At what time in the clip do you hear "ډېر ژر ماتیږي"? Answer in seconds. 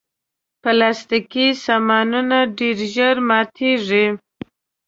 2.57-4.05